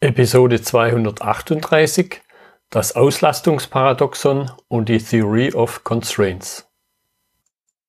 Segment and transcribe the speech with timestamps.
[0.00, 2.20] Episode 238
[2.70, 6.70] Das Auslastungsparadoxon und die Theory of Constraints.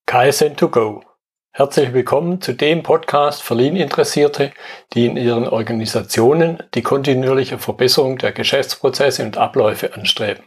[0.07, 1.03] KSN2Go.
[1.51, 4.51] Herzlich willkommen zu dem Podcast für Lean-Interessierte,
[4.93, 10.45] die in ihren Organisationen die kontinuierliche Verbesserung der Geschäftsprozesse und Abläufe anstreben,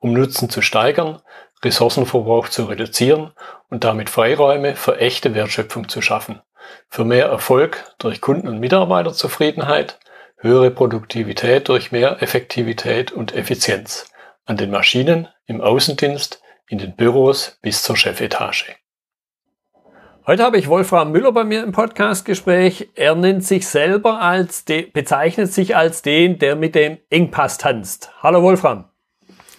[0.00, 1.22] um Nutzen zu steigern,
[1.64, 3.30] Ressourcenverbrauch zu reduzieren
[3.70, 6.42] und damit Freiräume für echte Wertschöpfung zu schaffen,
[6.90, 9.98] für mehr Erfolg durch Kunden- und Mitarbeiterzufriedenheit,
[10.40, 14.10] höhere Produktivität durch mehr Effektivität und Effizienz
[14.46, 18.76] an den Maschinen, im Außendienst, in den Büros bis zur Chefetage.
[20.26, 22.90] Heute habe ich Wolfram Müller bei mir im Podcastgespräch.
[22.94, 28.12] Er nennt sich selber als, bezeichnet sich als den, der mit dem Engpass tanzt.
[28.22, 28.84] Hallo Wolfram.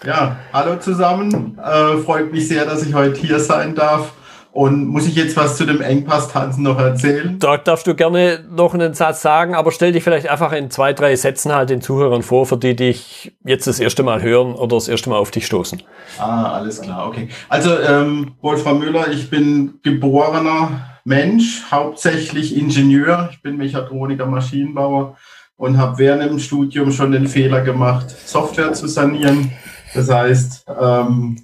[0.03, 1.59] Ja, hallo zusammen.
[1.59, 4.13] Äh, freut mich sehr, dass ich heute hier sein darf.
[4.53, 7.39] Und muss ich jetzt was zu dem Engpass-Tanzen noch erzählen?
[7.39, 10.91] Da darfst du gerne noch einen Satz sagen, aber stell dich vielleicht einfach in zwei,
[10.91, 14.75] drei Sätzen halt den Zuhörern vor, für die dich jetzt das erste Mal hören oder
[14.75, 15.81] das erste Mal auf dich stoßen.
[16.17, 17.29] Ah, alles klar, okay.
[17.47, 23.29] Also ähm, Wolfram Müller, ich bin geborener Mensch, hauptsächlich Ingenieur.
[23.31, 25.15] Ich bin Mechatroniker, Maschinenbauer
[25.55, 29.51] und habe während dem Studium schon den Fehler gemacht, Software zu sanieren.
[29.93, 31.37] Das heißt, ähm,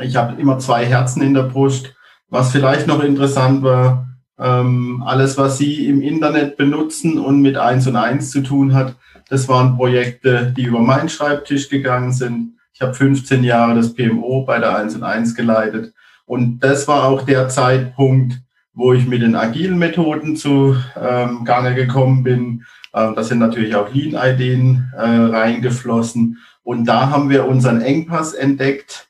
[0.00, 1.94] ich habe immer zwei Herzen in der Brust
[2.28, 4.06] was vielleicht noch interessant war,
[4.38, 8.94] ähm, alles, was Sie im Internet benutzen und mit eins und eins zu tun hat,
[9.28, 12.54] das waren Projekte, die über meinen Schreibtisch gegangen sind.
[12.72, 15.92] Ich habe 15 Jahre das PMO bei der 1 und 1 geleitet.
[16.24, 18.40] Und das war auch der Zeitpunkt,
[18.72, 22.64] wo ich mit den agilen Methoden zu ähm, Gange gekommen bin.
[22.94, 26.38] Ähm, da sind natürlich auch Lean-Ideen äh, reingeflossen.
[26.62, 29.07] Und da haben wir unseren Engpass entdeckt,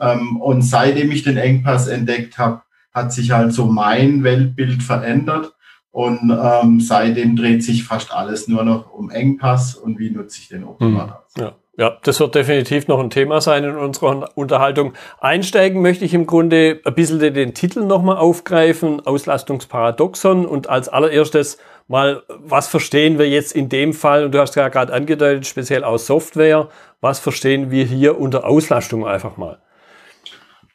[0.00, 2.62] ähm, und seitdem ich den Engpass entdeckt habe,
[2.92, 5.54] hat sich halt so mein Weltbild verändert.
[5.92, 10.48] Und ähm, seitdem dreht sich fast alles nur noch um Engpass und wie nutze ich
[10.48, 11.42] den optimal hm.
[11.44, 11.52] Ja.
[11.76, 14.92] Ja, das wird definitiv noch ein Thema sein in unserer Unterhaltung.
[15.18, 21.56] Einsteigen möchte ich im Grunde ein bisschen den Titel nochmal aufgreifen, Auslastungsparadoxon und als allererstes
[21.88, 25.82] mal, was verstehen wir jetzt in dem Fall, und du hast ja gerade angedeutet, speziell
[25.82, 26.68] aus Software,
[27.00, 29.58] was verstehen wir hier unter Auslastung einfach mal?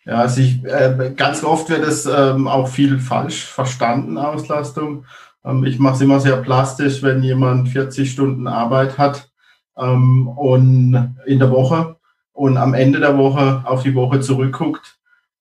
[0.06, 5.06] Ja, also ich, äh, ganz oft wird es ähm, auch viel falsch verstanden, Auslastung.
[5.44, 9.30] Ähm, ich mache es immer sehr plastisch, wenn jemand 40 Stunden Arbeit hat
[9.78, 11.96] ähm, und in der Woche
[12.34, 14.98] und am Ende der Woche auf die Woche zurückguckt.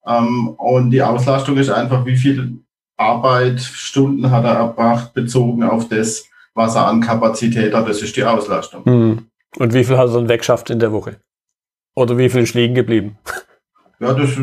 [0.07, 2.59] Ähm, und die Auslastung ist einfach, wie viel
[2.97, 7.87] Arbeit, Stunden hat er erbracht, bezogen auf das, was er an Kapazität hat.
[7.87, 8.83] Das ist die Auslastung.
[8.85, 9.27] Hm.
[9.57, 11.17] Und wie viel hat er dann weggeschafft in der Woche?
[11.95, 13.17] Oder wie viel ist liegen geblieben?
[13.99, 14.37] Ja, das,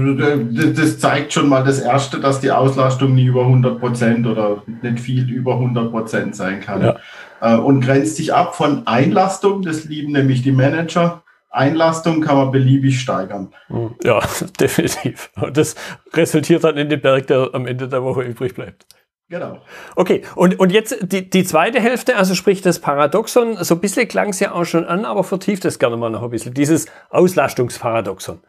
[0.75, 5.01] das zeigt schon mal das Erste, dass die Auslastung nie über 100 Prozent oder nicht
[5.01, 6.83] viel über 100 Prozent sein kann.
[6.83, 6.97] Ja.
[7.41, 11.23] Äh, und grenzt sich ab von Einlastung, das lieben nämlich die Manager.
[11.51, 13.53] Einlastung kann man beliebig steigern.
[13.67, 14.21] Hm, ja,
[14.61, 15.31] definitiv.
[15.39, 15.75] Und das
[16.15, 18.87] resultiert dann in den Berg, der am Ende der Woche übrig bleibt.
[19.29, 19.63] Genau.
[19.97, 24.07] Okay, und, und jetzt die, die zweite Hälfte, also sprich das Paradoxon, so ein bisschen
[24.07, 26.85] klang es ja auch schon an, aber vertieft es gerne mal noch ein bisschen, dieses
[27.09, 28.41] Auslastungsparadoxon.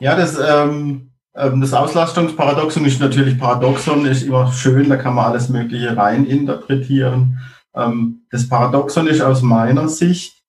[0.00, 5.26] Ja, das, ähm, ähm, das Auslastungsparadoxon ist natürlich Paradoxon, ist immer schön, da kann man
[5.26, 7.38] alles Mögliche rein interpretieren.
[7.74, 10.42] Ähm, das Paradoxon ist aus meiner Sicht,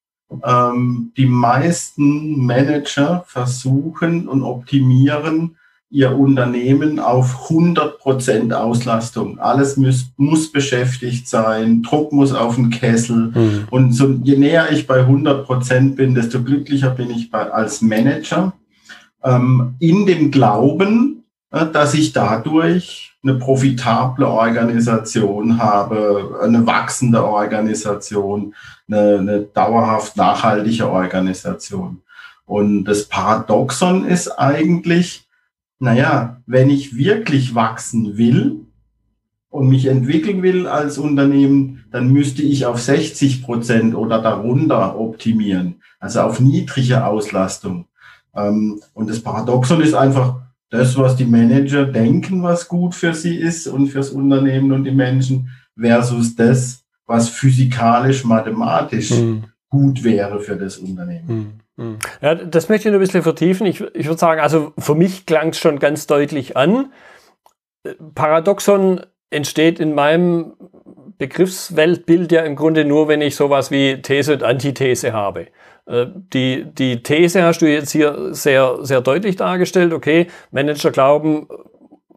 [0.43, 5.55] ähm, die meisten Manager versuchen und optimieren
[5.91, 9.39] ihr Unternehmen auf 100% Auslastung.
[9.39, 13.31] Alles muss, muss beschäftigt sein, Druck muss auf den Kessel.
[13.33, 13.67] Mhm.
[13.71, 18.53] Und so, je näher ich bei 100% bin, desto glücklicher bin ich bei, als Manager
[19.23, 28.55] ähm, in dem Glauben, äh, dass ich dadurch eine profitable Organisation habe, eine wachsende Organisation,
[28.87, 32.01] eine, eine dauerhaft nachhaltige Organisation.
[32.45, 35.27] Und das Paradoxon ist eigentlich,
[35.79, 38.65] naja, wenn ich wirklich wachsen will
[39.49, 45.81] und mich entwickeln will als Unternehmen, dann müsste ich auf 60 Prozent oder darunter optimieren,
[45.99, 47.85] also auf niedrige Auslastung.
[48.35, 53.35] Ähm, und das Paradoxon ist einfach das, was die Manager denken, was gut für sie
[53.35, 55.49] ist und fürs Unternehmen und die Menschen,
[55.79, 59.45] versus das, was physikalisch, mathematisch mhm.
[59.69, 61.61] gut wäre für das Unternehmen.
[61.75, 61.97] Mhm.
[62.21, 63.65] Ja, das möchte ich noch ein bisschen vertiefen.
[63.65, 66.91] Ich, ich würde sagen, also für mich klang es schon ganz deutlich an.
[68.15, 70.53] Paradoxon entsteht in meinem
[71.17, 75.47] Begriffsweltbild ja im Grunde nur, wenn ich sowas wie These und Antithese habe.
[75.89, 79.91] Äh, die, die These hast du jetzt hier sehr, sehr deutlich dargestellt.
[79.91, 81.47] Okay, Manager glauben,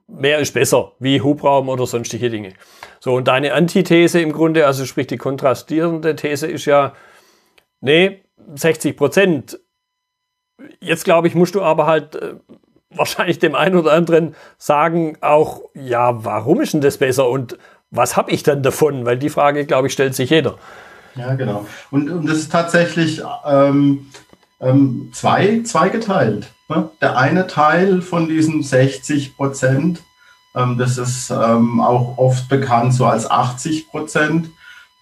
[0.06, 2.52] mehr ist besser, wie Hubraum oder sonstige Dinge.
[3.00, 6.92] So, und deine Antithese im Grunde, also sprich die kontrastierende These ist ja,
[7.80, 8.22] nee,
[8.54, 9.58] 60 Prozent.
[10.80, 12.34] Jetzt glaube ich, musst du aber halt äh,
[12.90, 17.56] wahrscheinlich dem einen oder anderen sagen auch, ja, warum ist denn das besser und
[17.90, 19.04] was habe ich dann davon?
[19.04, 20.58] Weil die Frage, glaube ich, stellt sich jeder.
[21.14, 21.66] Ja, genau.
[21.90, 24.06] Und, und das ist tatsächlich ähm,
[24.60, 26.52] ähm, zwei, zweigeteilt.
[26.68, 26.90] Ne?
[27.00, 30.02] Der eine Teil von diesen 60 Prozent,
[30.54, 34.50] ähm, das ist ähm, auch oft bekannt so als 80 Prozent.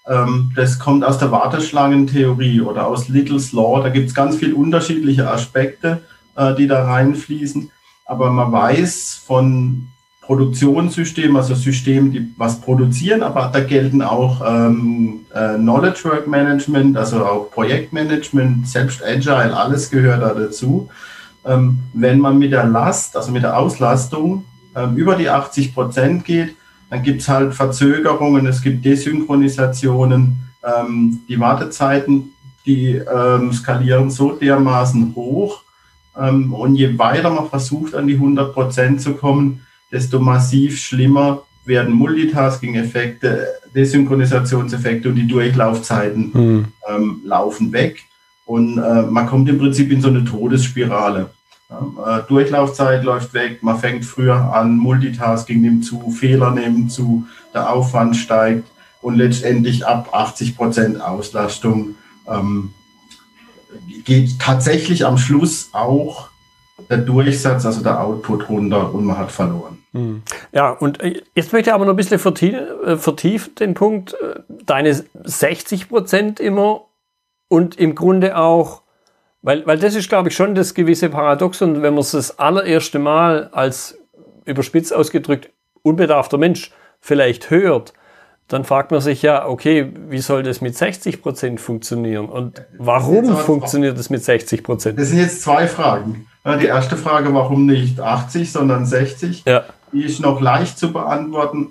[0.07, 3.83] Ähm, das kommt aus der Warteschlangentheorie oder aus Little's Law.
[3.83, 6.03] Da gibt es ganz viele unterschiedliche Aspekte,
[6.37, 7.71] äh, die da reinfließen.
[8.07, 9.90] Aber man weiß von
[10.31, 16.97] Produktionssystemen, also Systemen, die was produzieren, aber da gelten auch ähm, äh, Knowledge Work Management,
[16.97, 20.89] also auch Projektmanagement, selbst Agile, alles gehört da dazu.
[21.45, 24.45] Ähm, wenn man mit der Last, also mit der Auslastung
[24.77, 26.55] ähm, über die 80 Prozent geht,
[26.91, 32.31] dann gibt es halt Verzögerungen, es gibt Desynchronisationen, ähm, die Wartezeiten,
[32.65, 35.65] die ähm, skalieren so dermaßen hoch,
[36.17, 41.43] ähm, und je weiter man versucht, an die 100 Prozent zu kommen, desto massiv schlimmer
[41.65, 46.65] werden Multitasking-Effekte, Desynchronisationseffekte und die Durchlaufzeiten hm.
[46.89, 48.03] ähm, laufen weg.
[48.47, 51.31] Und äh, man kommt im Prinzip in so eine Todesspirale.
[51.71, 57.73] Äh, Durchlaufzeit läuft weg, man fängt früher an, Multitasking nimmt zu, Fehler nehmen zu, der
[57.73, 58.67] Aufwand steigt
[59.03, 61.95] und letztendlich ab 80 Prozent Auslastung
[62.29, 62.75] ähm,
[64.05, 66.31] geht tatsächlich am Schluss auch
[66.89, 69.80] der Durchsatz, also der Output runter und man hat verloren.
[69.93, 70.23] Hm.
[70.53, 74.15] Ja, und äh, jetzt möchte ich aber noch ein bisschen vertiefen, äh, vertiefen den Punkt,
[74.15, 74.95] äh, deine
[75.25, 76.83] 60 Prozent immer
[77.49, 78.83] und im Grunde auch,
[79.43, 82.99] weil, weil das ist, glaube ich, schon das gewisse Paradoxon, wenn man es das allererste
[82.99, 83.99] Mal als
[84.45, 85.51] überspitzt ausgedrückt
[85.83, 87.95] unbedarfter Mensch vielleicht hört,
[88.49, 92.29] dann fragt man sich ja, okay, wie soll das mit 60 Prozent funktionieren?
[92.29, 94.99] Und warum funktioniert das mit 60 Prozent?
[94.99, 96.27] Das sind jetzt zwei Fragen.
[96.61, 99.65] Die erste Frage, warum nicht 80, sondern 60, ja.
[99.93, 101.69] Die ist noch leicht zu beantworten.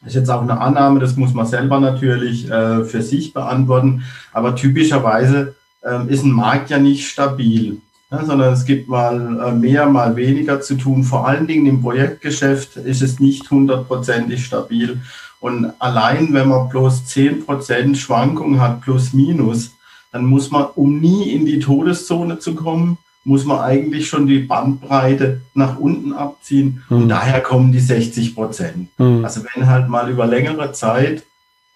[0.00, 4.04] Das ist jetzt auch eine Annahme, das muss man selber natürlich äh, für sich beantworten.
[4.32, 7.78] Aber typischerweise äh, ist ein Markt ja nicht stabil,
[8.10, 11.04] ja, sondern es gibt mal äh, mehr, mal weniger zu tun.
[11.04, 15.00] Vor allen Dingen im Projektgeschäft ist es nicht hundertprozentig stabil.
[15.40, 19.72] Und allein, wenn man bloß 10% Schwankungen hat, plus minus,
[20.12, 24.40] dann muss man, um nie in die Todeszone zu kommen, muss man eigentlich schon die
[24.40, 26.82] Bandbreite nach unten abziehen.
[26.88, 26.96] Mhm.
[26.96, 27.08] Und hm.
[27.08, 28.88] daher kommen die 60 Prozent.
[28.98, 29.24] Mhm.
[29.24, 31.24] Also wenn halt mal über längere Zeit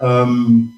[0.00, 0.74] ähm,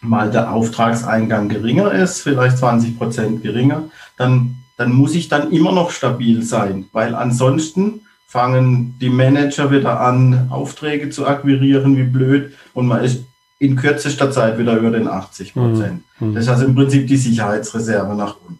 [0.00, 3.84] mal der Auftragseingang geringer ist, vielleicht 20 Prozent geringer,
[4.16, 10.00] dann, dann muss ich dann immer noch stabil sein, weil ansonsten fangen die Manager wieder
[10.00, 13.24] an, Aufträge zu akquirieren, wie blöd, und man ist
[13.58, 16.02] in kürzester Zeit wieder über den 80 Prozent.
[16.20, 16.34] Mhm.
[16.34, 18.57] Das ist also im Prinzip die Sicherheitsreserve nach unten.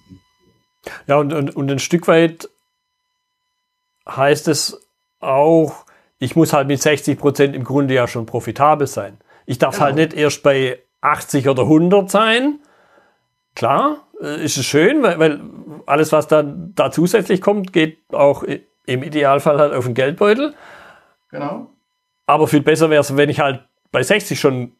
[1.06, 2.48] Ja, und, und, und ein Stück weit
[4.08, 4.80] heißt es
[5.20, 5.84] auch,
[6.18, 9.18] ich muss halt mit 60 Prozent im Grunde ja schon profitabel sein.
[9.46, 9.86] Ich darf genau.
[9.86, 12.58] halt nicht erst bei 80 oder 100 sein.
[13.54, 15.40] Klar, äh, ist es schön, weil, weil
[15.86, 20.54] alles, was dann da zusätzlich kommt, geht auch im Idealfall halt auf den Geldbeutel.
[21.30, 21.70] Genau.
[22.26, 24.72] Aber viel besser wäre es, wenn ich halt bei 60 schon,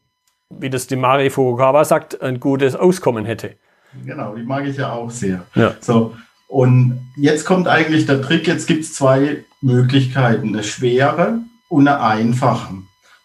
[0.50, 3.56] wie das die Mari Furukawa sagt, ein gutes Auskommen hätte.
[4.04, 5.44] Genau, die mag ich ja auch sehr.
[5.54, 5.74] Ja.
[5.80, 6.14] So,
[6.46, 12.00] und jetzt kommt eigentlich der Trick, jetzt gibt es zwei Möglichkeiten, eine schwere und eine
[12.00, 12.74] einfache.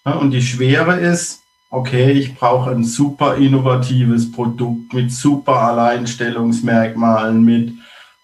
[0.03, 7.73] und die schwere ist, okay, ich brauche ein super innovatives Produkt mit super Alleinstellungsmerkmalen, mit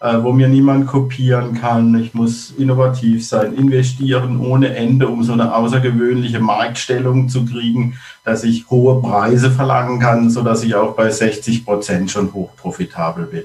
[0.02, 1.94] wo mir niemand kopieren kann.
[2.00, 8.46] Ich muss innovativ sein, investieren ohne Ende, um so eine außergewöhnliche Marktstellung zu kriegen, dass
[8.46, 13.26] ich hohe Preise verlangen kann, so dass ich auch bei 60 Prozent schon hoch profitabel
[13.26, 13.44] bin.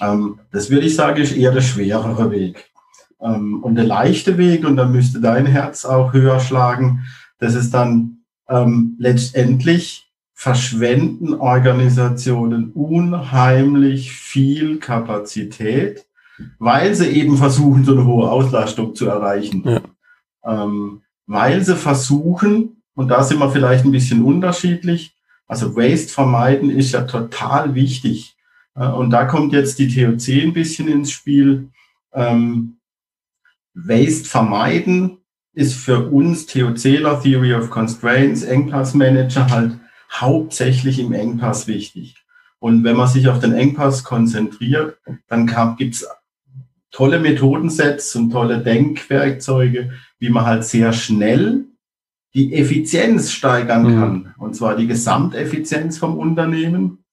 [0.00, 2.70] Ähm, das würde ich sagen, ist eher der schwerere Weg.
[3.20, 7.04] Ähm, und der leichte Weg, und da müsste dein Herz auch höher schlagen,
[7.38, 10.03] das ist dann ähm, letztendlich
[10.44, 16.04] verschwenden Organisationen unheimlich viel Kapazität,
[16.58, 19.64] weil sie eben versuchen, so eine hohe Auslastung zu erreichen.
[19.64, 19.80] Ja.
[20.44, 26.68] Ähm, weil sie versuchen, und da sind wir vielleicht ein bisschen unterschiedlich, also Waste vermeiden
[26.68, 28.36] ist ja total wichtig.
[28.74, 31.70] Äh, und da kommt jetzt die TOC ein bisschen ins Spiel.
[32.12, 32.76] Ähm,
[33.72, 35.20] Waste vermeiden
[35.54, 39.78] ist für uns TOCler, Theory of Constraints, Engpassmanager halt
[40.10, 42.16] hauptsächlich im Engpass wichtig.
[42.58, 45.46] Und wenn man sich auf den Engpass konzentriert, dann
[45.76, 46.06] gibt es
[46.90, 51.66] tolle Methodensets und tolle Denkwerkzeuge, wie man halt sehr schnell
[52.34, 54.00] die Effizienz steigern mhm.
[54.00, 57.04] kann, und zwar die Gesamteffizienz vom Unternehmen,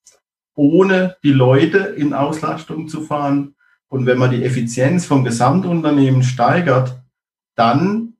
[0.56, 3.56] ohne die Leute in Auslastung zu fahren.
[3.88, 7.02] Und wenn man die Effizienz vom Gesamtunternehmen steigert,
[7.56, 8.14] dann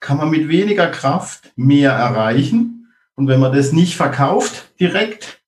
[0.00, 2.81] kann man mit weniger Kraft mehr erreichen.
[3.16, 5.42] Und wenn man das nicht verkauft direkt,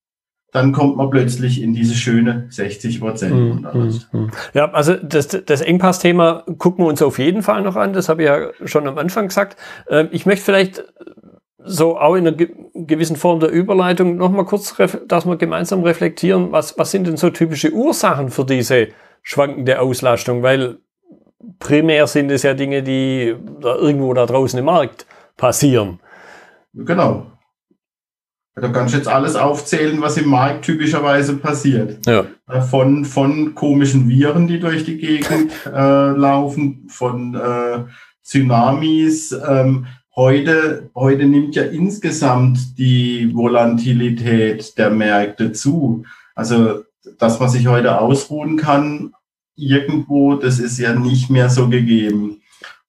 [0.55, 3.35] dann kommt man plötzlich in diese schöne 60 Prozent.
[3.35, 7.93] Mm, mm, Ja, also das, das Engpass-Thema gucken wir uns auf jeden Fall noch an.
[7.93, 9.57] Das habe ich ja schon am Anfang gesagt.
[9.89, 10.85] Ähm, ich möchte vielleicht
[11.59, 14.77] so auch in einer gewissen Form der Überleitung noch mal kurz,
[15.09, 18.89] dass wir gemeinsam reflektieren, was, was sind denn so typische Ursachen für diese
[19.23, 20.45] schwankende Auslastung?
[20.45, 20.79] Weil
[21.59, 25.07] primär sind es ja Dinge, die da irgendwo da draußen im Markt
[25.37, 25.99] passieren.
[26.75, 27.27] Genau.
[28.57, 32.07] Da kannst du jetzt alles aufzählen, was im Markt typischerweise passiert.
[32.07, 32.27] Ja.
[32.49, 37.85] Äh, von, von komischen Viren, die durch die Gegend äh, laufen, von äh,
[38.23, 39.33] Tsunamis.
[39.33, 46.05] Ähm, heute, heute nimmt ja insgesamt die Volatilität der Märkte zu.
[46.37, 46.85] Also,
[47.19, 49.15] dass man sich heute ausruhen kann,
[49.57, 52.41] irgendwo, das ist ja nicht mehr so gegeben.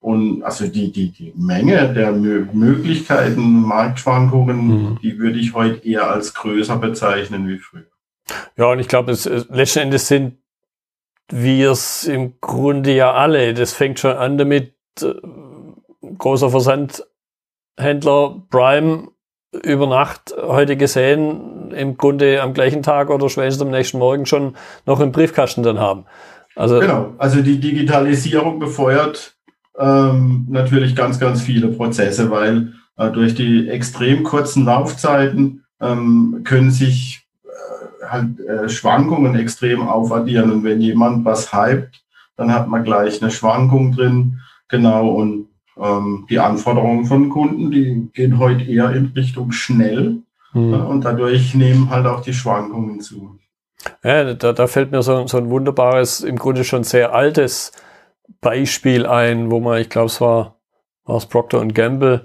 [0.05, 4.99] Und also die, die, die Menge der Möglichkeiten, Marktschwankungen, mhm.
[5.01, 7.87] die würde ich heute eher als größer bezeichnen wie früher.
[8.55, 9.17] Ja, und ich glaube,
[9.49, 10.37] letzten Endes sind
[11.31, 13.55] wir es im Grunde ja alle.
[13.55, 15.15] Das fängt schon an damit, äh,
[16.19, 19.07] großer Versandhändler Prime
[19.63, 24.55] über Nacht heute gesehen, im Grunde am gleichen Tag oder spätestens am nächsten Morgen schon
[24.85, 26.05] noch im Briefkasten dann haben.
[26.55, 29.34] Also, genau, also die Digitalisierung befeuert
[29.77, 36.71] ähm, natürlich ganz, ganz viele Prozesse, weil äh, durch die extrem kurzen Laufzeiten ähm, können
[36.71, 40.51] sich äh, halt äh, Schwankungen extrem aufaddieren.
[40.51, 42.03] Und wenn jemand was hypt,
[42.37, 44.39] dann hat man gleich eine Schwankung drin.
[44.67, 50.21] Genau, und ähm, die Anforderungen von Kunden, die gehen heute eher in Richtung schnell.
[50.53, 50.73] Hm.
[50.73, 53.37] Äh, und dadurch nehmen halt auch die Schwankungen zu.
[54.03, 57.71] Ja, da, da fällt mir so, so ein wunderbares, im Grunde schon sehr altes
[58.41, 60.59] Beispiel ein, wo man, ich glaube, es war,
[61.05, 62.21] war es Procter Gamble,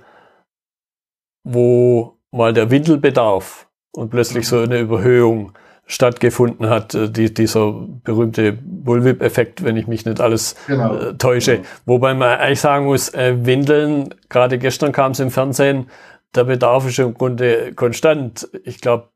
[1.45, 5.52] wo mal der Windelbedarf und plötzlich so eine Überhöhung
[5.87, 7.73] stattgefunden hat, äh, die, dieser
[8.04, 10.95] berühmte Bullwhip-Effekt, wenn ich mich nicht alles genau.
[10.95, 11.57] äh, täusche.
[11.57, 11.69] Genau.
[11.87, 15.90] Wobei man eigentlich sagen muss, äh, Windeln, gerade gestern kam es im Fernsehen,
[16.35, 18.49] der Bedarf ist im Grunde konstant.
[18.62, 19.09] Ich glaube,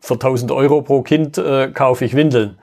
[0.00, 2.58] für 1000 Euro pro Kind äh, kaufe ich Windeln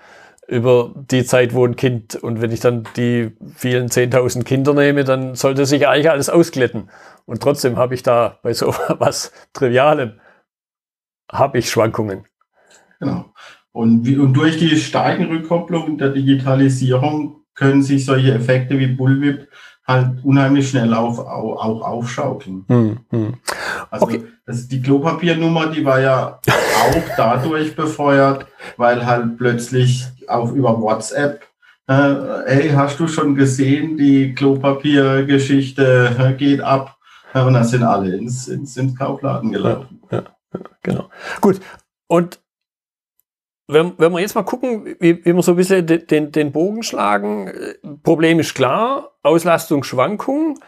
[0.47, 5.03] über die Zeit, wo ein Kind, und wenn ich dann die vielen 10.000 Kinder nehme,
[5.03, 6.89] dann sollte sich eigentlich alles ausglätten.
[7.25, 8.67] Und trotzdem habe ich da bei so
[8.99, 10.19] was Trivialem,
[11.31, 12.25] habe ich Schwankungen.
[12.99, 13.33] Genau.
[13.71, 19.49] Und, wie, und durch die starken Rückkopplung der Digitalisierung können sich solche Effekte wie Bullwhip
[19.88, 22.65] halt unheimlich schnell auf, auch, auch aufschaukeln.
[22.68, 23.34] Hm, hm.
[23.89, 24.24] Also okay.
[24.46, 31.44] das, die Klopapiernummer, die war ja auch dadurch befeuert, weil halt plötzlich auch über WhatsApp,
[31.88, 32.15] äh,
[32.48, 36.98] hey, hast du schon gesehen, die Klopapiergeschichte geht ab.
[37.34, 40.01] und dann sind alle ins, ins, ins Kaufladen gelaufen.
[40.10, 40.24] Ja,
[40.54, 41.10] ja, genau.
[41.42, 41.60] Gut.
[42.08, 42.39] Und
[43.67, 46.51] wenn, wenn wir jetzt mal gucken, wie, wie wir so ein bisschen den, den, den
[46.51, 47.51] Bogen schlagen,
[48.03, 50.60] Problem ist klar, Auslastungsschwankungen.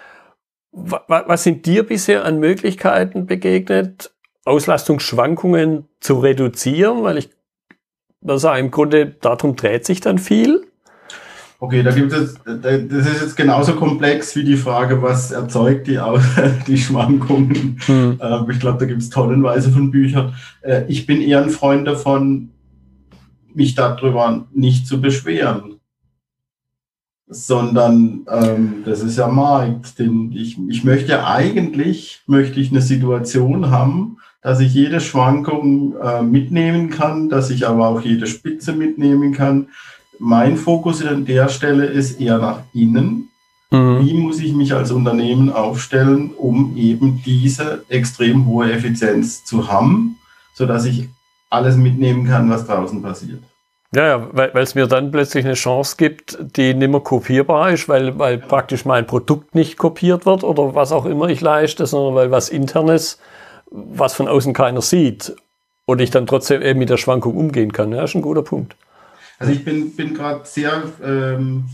[0.71, 4.11] Was sind dir bisher an Möglichkeiten begegnet,
[4.45, 7.03] Auslastungsschwankungen zu reduzieren?
[7.03, 7.29] Weil ich
[8.21, 10.67] würde sagen, im Grunde darum dreht sich dann viel.
[11.59, 15.99] Okay, da gibt es, das ist jetzt genauso komplex wie die Frage, was erzeugt die,
[16.67, 17.79] die Schwankungen.
[17.83, 18.19] Hm.
[18.21, 20.35] Ähm, ich glaube, da gibt es tonnenweise von Büchern.
[20.61, 22.51] Äh, ich bin eher ein Freund davon,
[23.57, 25.79] mich darüber nicht zu beschweren,
[27.27, 29.97] sondern ähm, das ist ja Markt.
[29.99, 36.21] Denn ich, ich möchte eigentlich, möchte ich eine Situation haben, dass ich jede Schwankung äh,
[36.21, 39.69] mitnehmen kann, dass ich aber auch jede Spitze mitnehmen kann.
[40.19, 43.29] Mein Fokus an der Stelle ist eher nach innen.
[43.71, 44.05] Mhm.
[44.05, 50.17] Wie muss ich mich als Unternehmen aufstellen, um eben diese extrem hohe Effizienz zu haben,
[50.53, 51.09] sodass ich
[51.49, 53.41] alles mitnehmen kann, was draußen passiert.
[53.93, 57.87] Ja, ja weil es mir dann plötzlich eine Chance gibt, die nicht mehr kopierbar ist,
[57.87, 62.15] weil, weil praktisch mein Produkt nicht kopiert wird oder was auch immer ich leiste, sondern
[62.15, 63.19] weil was internes,
[63.71, 65.35] was von außen keiner sieht
[65.85, 67.91] und ich dann trotzdem eben mit der Schwankung umgehen kann.
[67.91, 68.75] Ja, ist ein guter Punkt.
[69.39, 71.65] Also ich bin, bin gerade sehr ähm,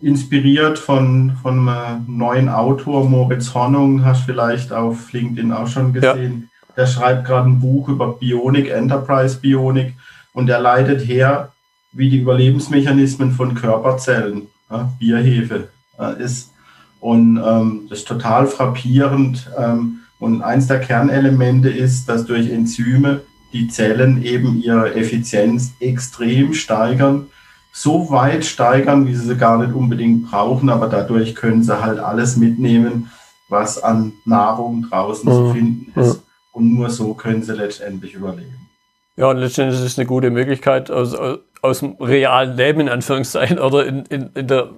[0.00, 5.92] inspiriert von, von einem neuen Autor, Moritz Hornung, hast du vielleicht auf LinkedIn auch schon
[5.92, 6.42] gesehen.
[6.42, 6.55] Ja.
[6.76, 9.94] Der schreibt gerade ein Buch über Bionik, Enterprise Bionik
[10.32, 11.52] und er leitet her,
[11.92, 15.68] wie die Überlebensmechanismen von Körperzellen, ja, Bierhefe
[15.98, 16.52] äh, ist.
[17.00, 23.20] Und ähm, das ist total frappierend, ähm, Und eins der Kernelemente ist, dass durch Enzyme
[23.52, 27.26] die Zellen eben ihre Effizienz extrem steigern,
[27.72, 31.98] so weit steigern, wie sie sie gar nicht unbedingt brauchen, aber dadurch können sie halt
[31.98, 33.10] alles mitnehmen,
[33.48, 35.34] was an Nahrung draußen mhm.
[35.34, 36.22] zu finden ist.
[36.56, 38.70] Und nur so können sie letztendlich überleben.
[39.16, 41.14] Ja, und letztendlich ist es eine gute Möglichkeit, aus,
[41.60, 44.70] aus dem realen Leben in Anführungszeichen oder in, in, in der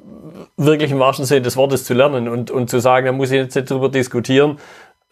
[0.57, 3.55] wirklichen wahrsten Sinne des Wortes zu lernen und, und zu sagen, da muss ich jetzt
[3.55, 4.59] nicht drüber diskutieren,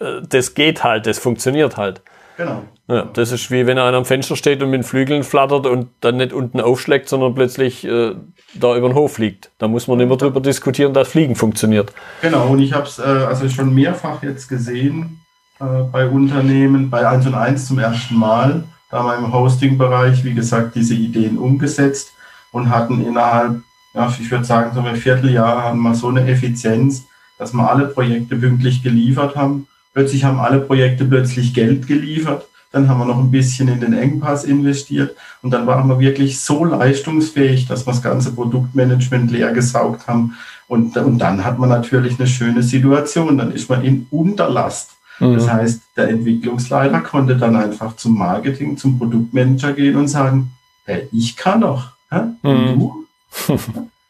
[0.00, 2.02] äh, das geht halt, das funktioniert halt.
[2.36, 2.64] Genau.
[2.88, 5.90] Ja, das ist wie wenn er am Fenster steht und mit den Flügeln flattert und
[6.00, 8.16] dann nicht unten aufschlägt, sondern plötzlich äh,
[8.54, 9.52] da über den Hof fliegt.
[9.58, 11.92] Da muss man nicht mehr drüber diskutieren, dass Fliegen funktioniert.
[12.22, 15.20] Genau, und ich habe es äh, also schon mehrfach jetzt gesehen
[15.60, 20.24] äh, bei Unternehmen, bei 1 und 1 zum ersten Mal, da haben wir im Hosting-Bereich,
[20.24, 22.12] wie gesagt, diese Ideen umgesetzt
[22.52, 23.62] und hatten innerhalb,
[23.94, 27.06] ja, ich würde sagen, so ein Vierteljahr haben wir so eine Effizienz,
[27.38, 32.46] dass wir alle Projekte pünktlich geliefert haben Plötzlich haben alle Projekte plötzlich Geld geliefert.
[32.70, 36.38] Dann haben wir noch ein bisschen in den Engpass investiert und dann waren wir wirklich
[36.38, 40.36] so leistungsfähig, dass wir das ganze Produktmanagement leer gesaugt haben.
[40.68, 43.38] Und, und dann hat man natürlich eine schöne Situation.
[43.38, 44.95] Dann ist man in Unterlast.
[45.18, 45.34] Mhm.
[45.34, 50.52] Das heißt, der Entwicklungsleiter konnte dann einfach zum Marketing, zum Produktmanager gehen und sagen,
[50.84, 51.92] hey, ich kann doch.
[52.10, 52.20] Hä?
[52.42, 52.78] Und mhm.
[52.78, 53.06] du?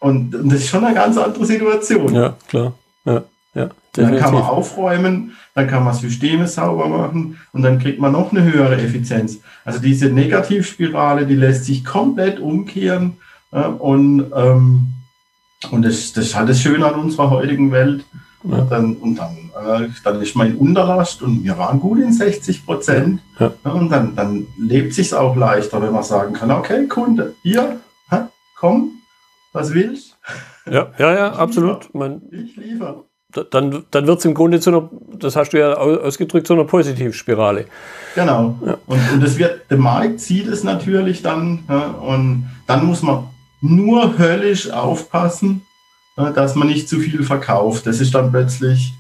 [0.01, 2.15] und, und das ist schon eine ganz andere Situation.
[2.15, 2.73] Ja, klar.
[3.05, 3.23] Ja.
[3.57, 8.13] Ja, dann kann man aufräumen, dann kann man Systeme sauber machen und dann kriegt man
[8.13, 9.41] noch eine höhere Effizienz.
[9.65, 13.17] Also diese Negativspirale, die lässt sich komplett umkehren
[13.53, 14.89] äh, und, ähm,
[15.71, 18.05] und das, das ist halt das Schöne an unserer heutigen Welt.
[18.49, 18.63] Ja.
[18.63, 22.65] Dann, und dann, äh, dann ist man in Unterlast und wir waren gut in 60
[22.65, 23.21] Prozent.
[23.39, 23.53] Ja.
[23.65, 27.81] Ja, und dann, dann lebt sich auch leichter, wenn man sagen kann, okay, Kunde, hier,
[28.59, 28.93] komm,
[29.53, 30.17] was willst?
[30.67, 31.95] Ja, ja, ja, absolut.
[31.95, 33.05] Man, ich liefere
[33.51, 34.89] dann, dann wird es im Grunde zu einer,
[35.19, 37.67] das hast du ja ausgedrückt, zu einer Positivspirale.
[38.15, 38.57] Genau.
[38.87, 41.65] Und, und das wird, der Markt sieht es natürlich dann
[42.01, 43.27] und dann muss man
[43.61, 45.66] nur höllisch aufpassen,
[46.17, 47.87] dass man nicht zu viel verkauft.
[47.87, 48.95] Das ist dann plötzlich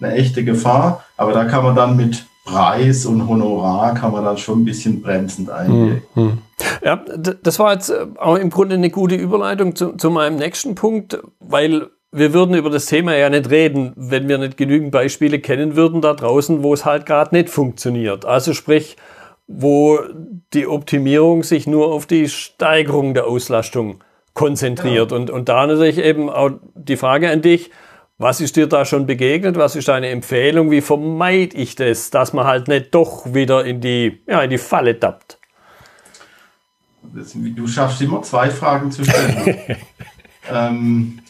[0.00, 4.38] eine echte Gefahr, aber da kann man dann mit Preis und Honorar kann man dann
[4.38, 6.02] schon ein bisschen bremsend eingehen.
[6.14, 6.38] Mhm.
[6.82, 10.74] Ja, das war jetzt äh, auch im Grunde eine gute Überleitung zu, zu meinem nächsten
[10.74, 15.38] Punkt, weil wir würden über das Thema ja nicht reden, wenn wir nicht genügend Beispiele
[15.38, 18.24] kennen würden da draußen, wo es halt gerade nicht funktioniert.
[18.24, 18.96] Also sprich,
[19.46, 20.00] wo
[20.52, 24.02] die Optimierung sich nur auf die Steigerung der Auslastung
[24.34, 25.10] konzentriert.
[25.10, 25.20] Genau.
[25.20, 27.70] Und, und da natürlich eben auch die Frage an dich,
[28.18, 29.56] was ist dir da schon begegnet?
[29.56, 30.70] Was ist deine Empfehlung?
[30.70, 34.58] Wie vermeide ich das, dass man halt nicht doch wieder in die, ja, in die
[34.58, 35.38] Falle tappt?
[37.34, 39.58] Du schaffst immer zwei Fragen zu stellen.
[40.52, 41.20] ähm,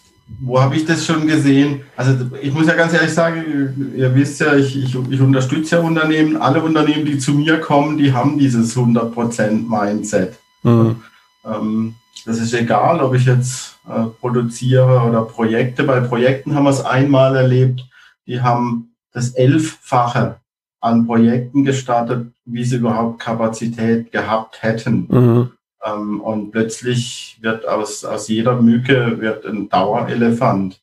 [0.40, 1.82] wo habe ich das schon gesehen?
[1.96, 5.82] Also ich muss ja ganz ehrlich sagen, ihr wisst ja, ich, ich, ich unterstütze ja
[5.82, 6.36] Unternehmen.
[6.36, 10.34] Alle Unternehmen, die zu mir kommen, die haben dieses 100% Mindset.
[10.62, 11.02] Mhm.
[11.44, 11.94] Ähm,
[12.26, 15.84] das ist egal, ob ich jetzt äh, produziere oder Projekte.
[15.84, 17.84] Bei Projekten haben wir es einmal erlebt,
[18.26, 20.36] die haben das Elffache
[20.80, 25.06] an Projekten gestartet, wie sie überhaupt Kapazität gehabt hätten.
[25.08, 25.50] Mhm.
[25.84, 30.80] Ähm, und plötzlich wird aus, aus jeder Mücke wird ein Dauerelefant.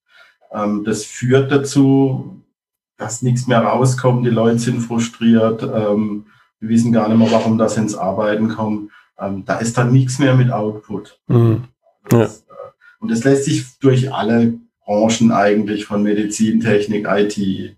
[0.52, 2.42] Ähm, das führt dazu,
[2.98, 4.26] dass nichts mehr rauskommt.
[4.26, 5.64] Die Leute sind frustriert.
[5.64, 6.26] Ähm,
[6.60, 8.92] wir wissen gar nicht mehr, warum das ins Arbeiten kommt.
[9.20, 11.20] Ähm, da ist dann nichts mehr mit Output.
[11.28, 11.66] Mhm.
[12.10, 12.54] Das, ja.
[12.54, 14.54] äh, und das lässt sich durch alle
[14.86, 17.76] Branchen eigentlich von Medizin, Technik, IT, äh,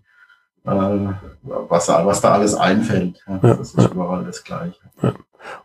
[0.62, 3.22] was, was da alles einfällt.
[3.26, 4.78] Ja, das ist überall das Gleiche.
[5.02, 5.14] Ja.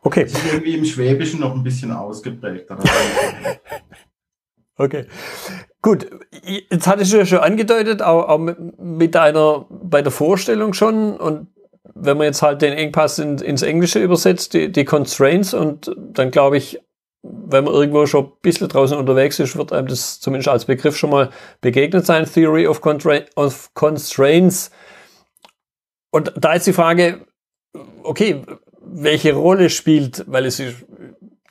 [0.02, 0.24] Okay.
[0.24, 2.70] Das ist irgendwie im Schwäbischen noch ein bisschen ausgeprägt.
[4.78, 5.06] okay.
[5.82, 6.10] Gut,
[6.70, 11.48] jetzt hattest du ja schon angedeutet, auch, auch mit deiner, bei der Vorstellung schon und
[11.96, 16.30] wenn man jetzt halt den Engpass in, ins Englische übersetzt, die, die Constraints und dann
[16.30, 16.80] glaube ich,
[17.24, 20.96] wenn man irgendwo schon ein bisschen draußen unterwegs ist, wird einem das zumindest als Begriff
[20.98, 21.30] schon mal
[21.62, 24.70] begegnet sein, Theory of, Contra of Constraints.
[26.12, 27.26] Und da ist die Frage,
[28.04, 28.44] okay,
[28.82, 30.86] welche Rolle spielt, weil es ist,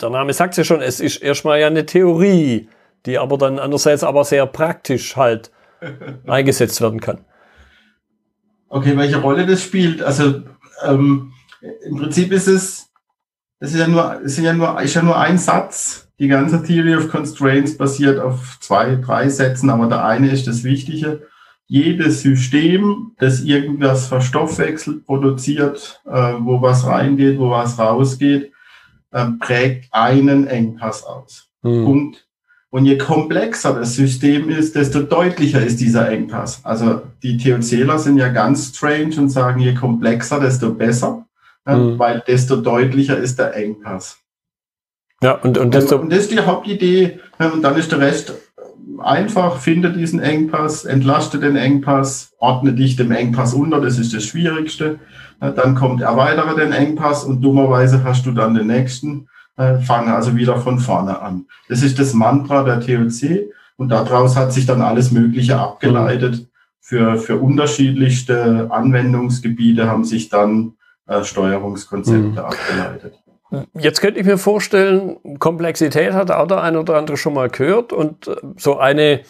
[0.00, 2.68] der Name sagt ja schon, es ist erstmal ja eine Theorie,
[3.07, 5.50] die aber dann andererseits aber sehr praktisch halt
[6.26, 7.24] eingesetzt werden kann.
[8.74, 10.02] Okay, welche Rolle das spielt?
[10.02, 10.42] Also
[10.84, 11.32] ähm,
[11.87, 12.90] im Prinzip ist es,
[13.60, 16.10] das ist ja nur, ist ja nur, ist ja nur ein Satz.
[16.18, 20.64] Die ganze Theory of Constraints basiert auf zwei, drei Sätzen, aber der eine ist das
[20.64, 21.22] Wichtige
[21.68, 28.50] jedes System, das irgendwas verstoffwechselt, produziert, äh, wo was reingeht, wo was rausgeht,
[29.12, 31.48] äh, prägt einen Engpass aus.
[31.62, 31.84] Mhm.
[31.84, 32.23] Punkt.
[32.74, 36.60] Und je komplexer das System ist, desto deutlicher ist dieser Engpass.
[36.64, 41.24] Also die TOCler sind ja ganz strange und sagen, je komplexer, desto besser,
[41.64, 42.00] mhm.
[42.00, 44.18] weil desto deutlicher ist der Engpass.
[45.22, 47.20] Ja, und, und, desto und das ist die Hauptidee.
[47.38, 48.34] Und dann ist der Rest
[48.98, 54.24] einfach, finde diesen Engpass, entlaste den Engpass, ordne dich dem Engpass unter, das ist das
[54.24, 54.98] Schwierigste.
[55.38, 59.28] Dann kommt erweitere den Engpass und dummerweise hast du dann den nächsten.
[59.56, 61.46] Fange also wieder von vorne an.
[61.68, 66.48] Das ist das Mantra der TOC und daraus hat sich dann alles Mögliche abgeleitet.
[66.80, 70.74] Für, für unterschiedlichste Anwendungsgebiete haben sich dann
[71.06, 72.38] äh, Steuerungskonzepte mhm.
[72.38, 73.14] abgeleitet.
[73.78, 77.92] Jetzt könnte ich mir vorstellen, Komplexität hat auch der eine oder andere schon mal gehört
[77.92, 79.20] und äh, so eine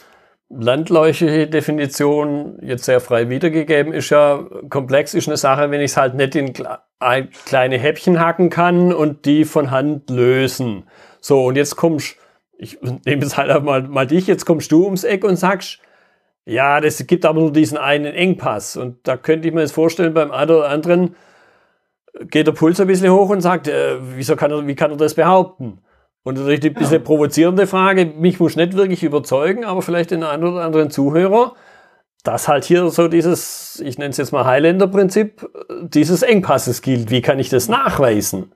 [0.48, 5.96] landläufige Definition, jetzt sehr frei wiedergegeben, ist ja, komplex ist eine Sache, wenn ich es
[5.96, 10.85] halt nicht in kleine Häppchen hacken kann und die von Hand lösen.
[11.20, 12.16] So, und jetzt kommst,
[12.59, 15.80] ich nehme jetzt halt mal, mal dich, jetzt kommst du ums Eck und sagst,
[16.46, 18.76] ja, das gibt aber nur diesen einen Engpass.
[18.76, 21.16] Und da könnte ich mir jetzt vorstellen, beim einen oder anderen,
[22.20, 24.96] geht der Puls ein bisschen hoch und sagt, äh, wieso kann er, wie kann er
[24.96, 25.78] das behaupten?
[26.24, 26.98] Und natürlich die bisschen ja.
[27.00, 31.54] provozierende Frage, mich muss nicht wirklich überzeugen, aber vielleicht den einen oder anderen Zuhörer,
[32.24, 35.46] dass halt hier so dieses, ich nenne es jetzt mal Highlander-Prinzip,
[35.82, 37.10] dieses Engpasses gilt.
[37.10, 38.52] Wie kann ich das nachweisen?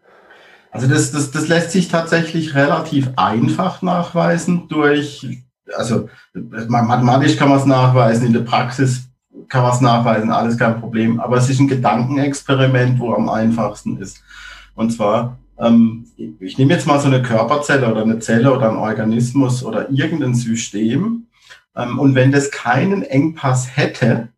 [0.70, 5.26] Also das, das, das lässt sich tatsächlich relativ einfach nachweisen durch,
[5.74, 9.08] also mathematisch kann man es nachweisen, in der Praxis
[9.48, 11.20] kann man es nachweisen, alles kein Problem.
[11.20, 14.22] Aber es ist ein Gedankenexperiment, wo am einfachsten ist.
[14.74, 15.38] Und zwar,
[16.40, 20.34] ich nehme jetzt mal so eine Körperzelle oder eine Zelle oder ein Organismus oder irgendein
[20.34, 21.26] System.
[21.76, 24.28] Ähm, und wenn das keinen Engpass hätte,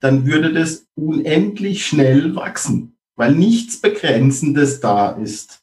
[0.00, 5.62] dann würde das unendlich schnell wachsen, weil nichts Begrenzendes da ist.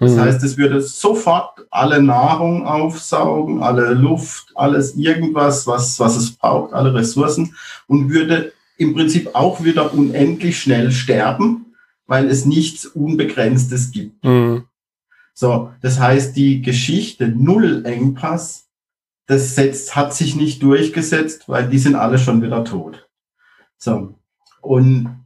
[0.00, 0.20] Das mhm.
[0.20, 6.72] heißt, es würde sofort alle Nahrung aufsaugen, alle Luft, alles irgendwas, was, was es braucht,
[6.72, 11.67] alle Ressourcen und würde im Prinzip auch wieder unendlich schnell sterben,
[12.08, 14.24] weil es nichts Unbegrenztes gibt.
[14.24, 14.64] Mhm.
[15.34, 18.66] So, das heißt, die Geschichte Null Engpass,
[19.26, 23.08] das setzt, hat sich nicht durchgesetzt, weil die sind alle schon wieder tot.
[23.76, 24.14] So.
[24.60, 25.24] Und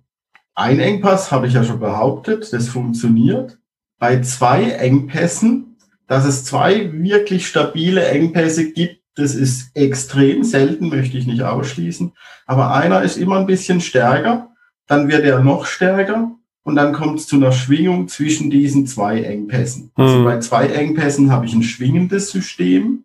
[0.55, 3.59] ein Engpass habe ich ja schon behauptet, das funktioniert
[3.99, 11.17] bei zwei Engpässen, dass es zwei wirklich stabile Engpässe gibt, das ist extrem selten, möchte
[11.17, 12.13] ich nicht ausschließen.
[12.45, 14.51] Aber einer ist immer ein bisschen stärker,
[14.87, 19.23] dann wird er noch stärker und dann kommt es zu einer Schwingung zwischen diesen zwei
[19.23, 19.91] Engpässen.
[19.95, 20.19] Also mhm.
[20.19, 23.05] Also bei zwei Engpässen habe ich ein schwingendes System,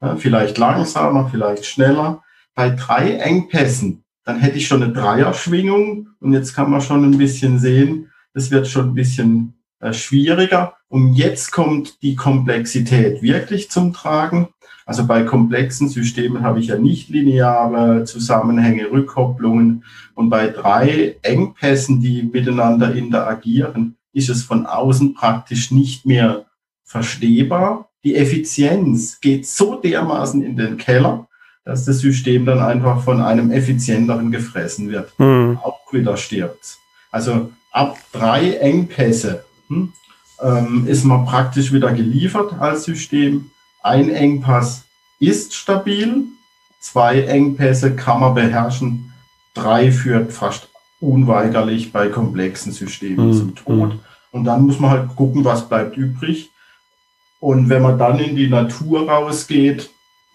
[0.00, 2.22] ja, vielleicht langsamer, vielleicht schneller.
[2.54, 7.18] Bei drei Engpässen, dann hätte ich schon eine Dreierschwingung und jetzt kann man schon ein
[7.18, 10.74] bisschen sehen, das wird schon ein bisschen äh, schwieriger.
[10.92, 14.48] Und jetzt kommt die Komplexität wirklich zum Tragen.
[14.84, 19.84] Also bei komplexen Systemen habe ich ja nicht lineare Zusammenhänge, Rückkopplungen.
[20.14, 26.44] Und bei drei Engpässen, die miteinander interagieren, ist es von außen praktisch nicht mehr
[26.84, 27.88] verstehbar.
[28.04, 31.26] Die Effizienz geht so dermaßen in den Keller,
[31.64, 35.18] dass das System dann einfach von einem effizienteren gefressen wird.
[35.18, 35.58] Mhm.
[35.62, 36.76] Auch wieder stirbt.
[37.10, 39.94] Also ab drei Engpässe hm,
[40.42, 43.50] ähm, ist man praktisch wieder geliefert als System.
[43.82, 44.84] Ein Engpass
[45.18, 46.24] ist stabil,
[46.80, 49.12] zwei Engpässe kann man beherrschen,
[49.54, 50.68] drei führt fast
[51.00, 53.32] unweigerlich bei komplexen Systemen mhm.
[53.32, 53.98] zum Tod.
[54.30, 56.50] Und dann muss man halt gucken, was bleibt übrig.
[57.40, 59.90] Und wenn man dann in die Natur rausgeht,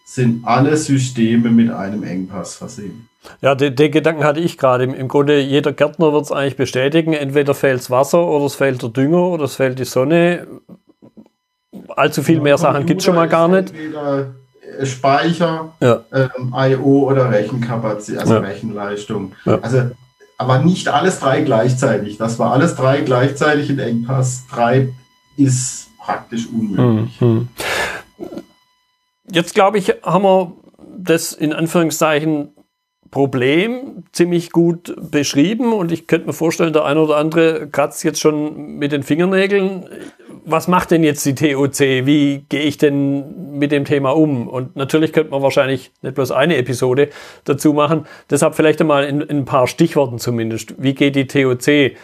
[0.06, 3.10] sind alle Systeme mit einem Engpass versehen.
[3.42, 4.84] Ja, den, den Gedanken hatte ich gerade.
[4.86, 7.14] Im Grunde, jeder Gärtner wird es eigentlich bestätigen.
[7.14, 10.48] Entweder fehlt das Wasser oder es fehlt der Dünger oder es fehlt die Sonne.
[11.90, 13.74] Allzu viel ja, mehr Sachen gibt es schon mal gar nicht.
[13.74, 16.04] Äh, Speicher, ja.
[16.14, 17.08] ähm, I.O.
[17.08, 18.40] oder Rechenkapazität, also ja.
[18.42, 19.34] Rechenleistung.
[19.46, 19.92] Also,
[20.38, 22.18] aber nicht alles drei gleichzeitig.
[22.18, 24.46] Das war alles drei gleichzeitig in Engpass.
[24.52, 24.90] Drei
[25.36, 27.20] ist praktisch unmöglich.
[27.22, 27.48] Mhm.
[29.30, 30.54] Jetzt glaube ich, haben wir
[30.98, 32.50] das in Anführungszeichen
[33.18, 38.20] Problem ziemlich gut beschrieben und ich könnte mir vorstellen, der eine oder andere kratzt jetzt
[38.20, 39.90] schon mit den Fingernägeln.
[40.46, 41.80] Was macht denn jetzt die TOC?
[42.06, 44.48] Wie gehe ich denn mit dem Thema um?
[44.48, 47.10] Und natürlich könnte man wahrscheinlich nicht bloß eine Episode
[47.46, 48.06] dazu machen.
[48.30, 50.76] Deshalb vielleicht einmal in, in ein paar Stichworten zumindest.
[50.78, 51.98] Wie geht die TOC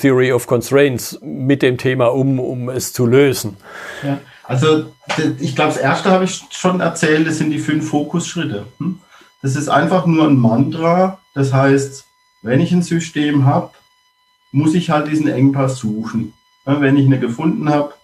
[0.00, 3.58] Theory of Constraints mit dem Thema um, um es zu lösen?
[4.02, 4.18] Ja.
[4.44, 4.86] Also
[5.40, 8.64] ich glaube, das erste habe ich schon erzählt, das sind die fünf Fokusschritte.
[8.78, 8.98] Hm?
[9.42, 11.18] Das ist einfach nur ein Mantra.
[11.34, 12.06] Das heißt,
[12.42, 13.70] wenn ich ein System habe,
[14.52, 16.32] muss ich halt diesen Engpass suchen.
[16.64, 17.94] Wenn ich eine gefunden habe,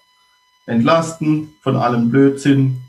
[0.66, 2.82] entlasten von allem Blödsinn,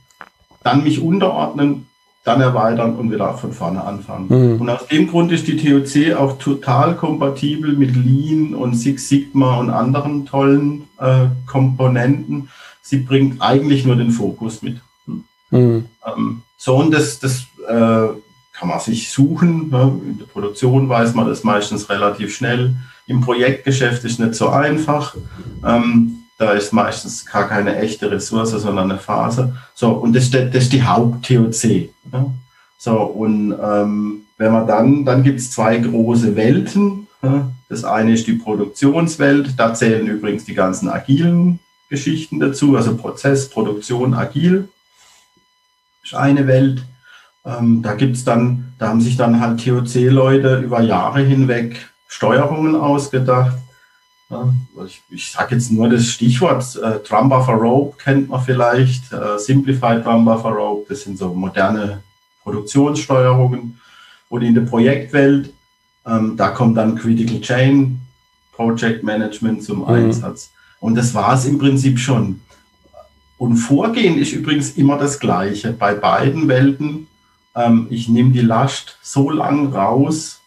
[0.63, 1.87] dann mich unterordnen,
[2.23, 4.27] dann erweitern und wieder von vorne anfangen.
[4.29, 4.61] Mhm.
[4.61, 9.57] Und aus dem Grund ist die TOC auch total kompatibel mit Lean und Six Sigma
[9.57, 12.49] und anderen tollen äh, Komponenten.
[12.81, 14.81] Sie bringt eigentlich nur den Fokus mit.
[15.51, 15.85] Mhm.
[16.05, 18.07] Ähm, so, und das, das äh,
[18.57, 19.69] kann man sich suchen.
[19.69, 19.99] Ne?
[20.05, 22.75] In der Produktion weiß man das meistens relativ schnell.
[23.07, 25.15] Im Projektgeschäft ist nicht so einfach.
[25.65, 29.55] Ähm, da ist meistens gar keine echte Ressource, sondern eine Phase.
[29.73, 31.89] So, und das, das ist die Haupt-TOC.
[32.11, 32.25] Ja?
[32.77, 37.07] So, und ähm, wenn man dann, dann gibt es zwei große Welten.
[37.21, 37.51] Ja?
[37.69, 43.49] Das eine ist die Produktionswelt, da zählen übrigens die ganzen agilen Geschichten dazu, also Prozess,
[43.49, 44.67] Produktion, agil.
[46.03, 46.83] Ist eine Welt.
[47.45, 53.57] Ähm, da gibt's dann, da haben sich dann halt TOC-Leute über Jahre hinweg Steuerungen ausgedacht
[54.29, 54.53] ja,
[54.85, 59.37] ich, ich sage jetzt nur das Stichwort äh, Drum Buffer Rope kennt man vielleicht, äh,
[59.37, 62.01] Simplified Drum Buffer Rope, das sind so moderne
[62.43, 63.79] Produktionssteuerungen.
[64.29, 65.53] Und in der Projektwelt,
[66.05, 67.99] ähm, da kommt dann Critical Chain
[68.53, 69.87] Project Management zum mhm.
[69.87, 70.51] Einsatz.
[70.79, 72.41] Und das war es im Prinzip schon.
[73.37, 77.07] Und Vorgehen ist übrigens immer das gleiche bei beiden Welten.
[77.55, 80.41] Ähm, ich nehme die Last so lang raus,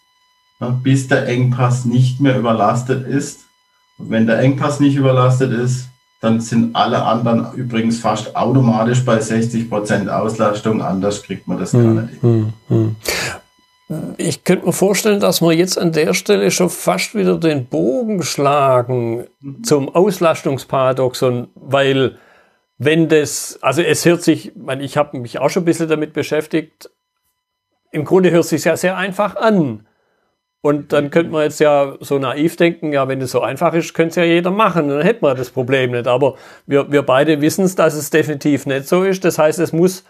[0.82, 3.48] bis der Engpass nicht mehr überlastet ist
[3.98, 5.88] wenn der Engpass nicht überlastet ist,
[6.20, 10.82] dann sind alle anderen übrigens fast automatisch bei 60 Prozent Auslastung.
[10.82, 12.22] Anders kriegt man das hm, gar nicht.
[12.22, 12.96] Hm, hm.
[14.18, 18.22] Ich könnte mir vorstellen, dass wir jetzt an der Stelle schon fast wieder den Bogen
[18.22, 19.64] schlagen mhm.
[19.64, 22.16] zum Auslastungsparadoxon, weil
[22.78, 26.90] wenn das, also es hört sich, ich habe mich auch schon ein bisschen damit beschäftigt,
[27.90, 29.86] im Grunde hört es sich sehr, sehr einfach an.
[30.60, 33.94] Und dann könnte man jetzt ja so naiv denken, ja, wenn es so einfach ist,
[33.94, 36.08] könnte es ja jeder machen, dann hätten wir das Problem nicht.
[36.08, 36.34] Aber
[36.66, 39.24] wir, wir beide wissen es, dass es definitiv nicht so ist.
[39.24, 40.04] Das heißt, es muss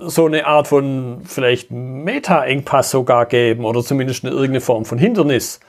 [0.00, 5.60] so eine Art von vielleicht Meta-Engpass sogar geben oder zumindest eine irgendeine Form von Hindernis,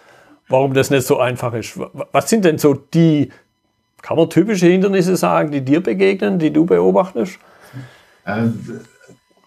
[0.49, 1.79] warum das nicht so einfach ist.
[2.11, 3.31] Was sind denn so die,
[4.01, 7.37] kann man typische Hindernisse sagen, die dir begegnen, die du beobachtest?
[8.25, 8.47] Äh,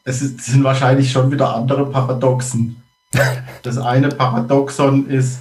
[0.05, 2.83] es sind wahrscheinlich schon wieder andere Paradoxen.
[3.63, 5.41] Das eine Paradoxon ist,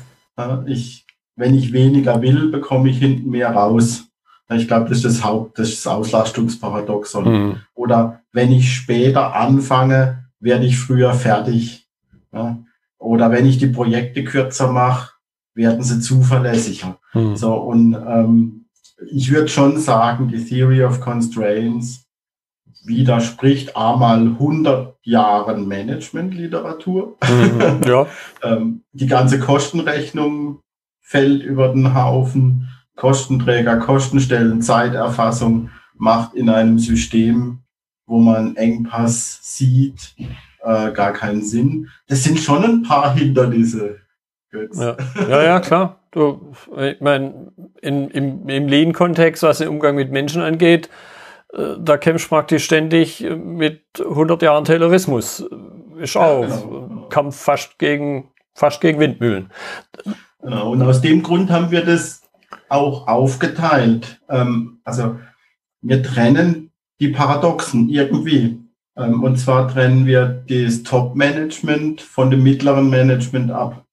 [0.65, 4.06] ich, wenn ich weniger will, bekomme ich hinten mehr raus.
[4.52, 7.24] Ich glaube, das ist das Haupt, das, ist das Auslastungsparadoxon.
[7.24, 7.56] Mhm.
[7.76, 11.88] Oder wenn ich später anfange, werde ich früher fertig.
[12.98, 15.12] Oder wenn ich die Projekte kürzer mache,
[15.54, 16.98] werden sie zuverlässiger.
[17.13, 17.36] Mhm.
[17.36, 18.65] So, und ähm,
[19.12, 22.09] ich würde schon sagen, die Theory of Constraints
[22.89, 27.15] widerspricht einmal 100 Jahren Managementliteratur.
[27.23, 28.08] Mhm, ja.
[28.43, 30.60] ähm, die ganze Kostenrechnung
[30.99, 32.67] fällt über den Haufen.
[32.97, 37.60] Kostenträger, Kostenstellen, Zeiterfassung macht in einem System,
[38.06, 40.15] wo man Engpass sieht,
[40.63, 41.88] äh, gar keinen Sinn.
[42.08, 43.99] Das sind schon ein paar Hindernisse.
[44.73, 44.97] Ja.
[45.30, 45.99] ja, ja, klar.
[46.12, 50.89] Du, ich meine, im, im Lean-Kontext, was den Umgang mit Menschen angeht,
[51.51, 55.45] da kämpfst praktisch ständig mit 100 Jahren Taylorismus.
[55.97, 57.07] Ist auch ja, genau.
[57.09, 59.51] Kampf fast gegen, fast gegen Windmühlen.
[60.41, 62.21] Genau, und aus dem Grund haben wir das
[62.69, 64.21] auch aufgeteilt.
[64.29, 65.17] Ähm, also
[65.81, 68.59] wir trennen die Paradoxen irgendwie.
[68.95, 73.85] Ähm, und zwar trennen wir das Top-Management von dem mittleren Management ab.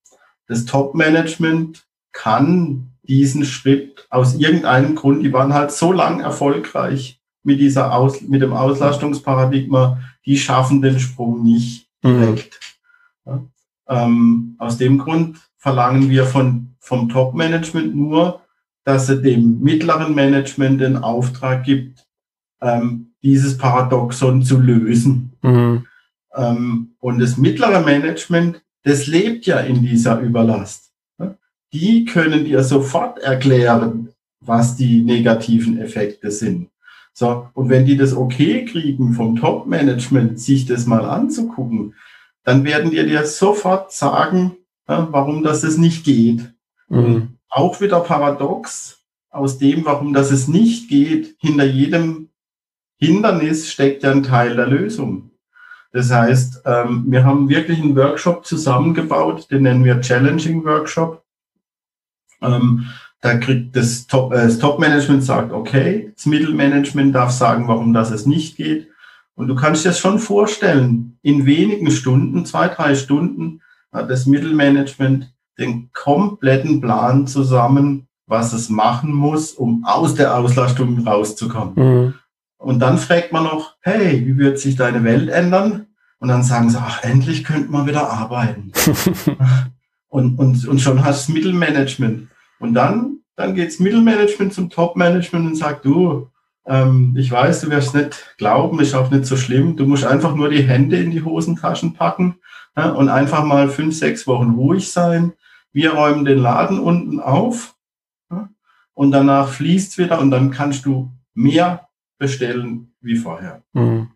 [0.46, 7.60] Das Top-Management kann diesen Schritt aus irgendeinem Grund, die waren halt so lang erfolgreich, mit
[7.60, 12.20] dieser Aus, mit dem Auslastungsparadigma, die schaffen den Sprung nicht mhm.
[12.20, 12.60] direkt.
[13.24, 13.50] Mhm.
[13.88, 18.42] Ja, ähm, aus dem Grund verlangen wir von, vom Top-Management nur,
[18.84, 22.06] dass er dem mittleren Management den Auftrag gibt,
[22.60, 25.32] ähm, dieses Paradoxon zu lösen.
[25.42, 25.86] Mhm.
[26.34, 30.92] Ähm, und das mittlere Management, das lebt ja in dieser Überlast.
[31.72, 36.70] Die können dir sofort erklären, was die negativen Effekte sind.
[37.18, 41.94] So, und wenn die das okay kriegen vom Top-Management, sich das mal anzugucken,
[42.44, 46.52] dann werden die dir sofort sagen, ja, warum das es nicht geht.
[46.90, 47.38] Mhm.
[47.48, 51.36] Auch wieder paradox aus dem, warum das es nicht geht.
[51.38, 52.28] Hinter jedem
[52.98, 55.30] Hindernis steckt ja ein Teil der Lösung.
[55.92, 61.24] Das heißt, ähm, wir haben wirklich einen Workshop zusammengebaut, den nennen wir Challenging Workshop.
[63.26, 68.12] Da kriegt das Top, äh, das Top-Management sagt, okay, das Mittelmanagement darf sagen, warum das
[68.12, 68.88] es nicht geht.
[69.34, 73.62] Und du kannst dir das schon vorstellen, in wenigen Stunden, zwei, drei Stunden,
[73.92, 81.04] hat das Mittelmanagement den kompletten Plan zusammen, was es machen muss, um aus der Auslastung
[81.04, 81.74] rauszukommen.
[81.74, 82.14] Mhm.
[82.58, 85.86] Und dann fragt man noch, hey, wie wird sich deine Welt ändern?
[86.20, 88.70] Und dann sagen sie, ach, endlich könnte man wieder arbeiten.
[90.08, 92.28] und, und, und schon hast du Mittelmanagement.
[92.60, 96.30] Und dann, dann geht's Mittelmanagement zum Topmanagement und sagt, du,
[96.66, 99.76] ähm, ich weiß, du wirst nicht glauben, ist auch nicht so schlimm.
[99.76, 102.36] Du musst einfach nur die Hände in die Hosentaschen packen
[102.76, 105.34] ja, und einfach mal fünf, sechs Wochen ruhig sein.
[105.72, 107.76] Wir räumen den Laden unten auf
[108.30, 108.48] ja,
[108.94, 113.62] und danach fließt wieder und dann kannst du mehr bestellen wie vorher.
[113.74, 114.08] Mhm.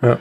[0.00, 0.18] Ja.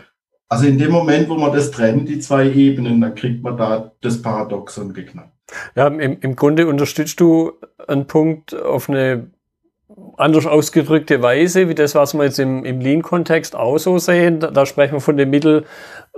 [0.49, 3.93] Also in dem Moment, wo man das trennt, die zwei Ebenen, dann kriegt man da
[4.01, 5.30] das Paradoxon geknackt.
[5.75, 7.53] Ja, im, im Grunde unterstützt du
[7.87, 9.31] einen Punkt auf eine
[10.17, 14.39] anders ausgedrückte Weise, wie das, was wir jetzt im, im Lean-Kontext auch so sehen.
[14.39, 15.65] Da, da, sprechen wir von dem Mittel,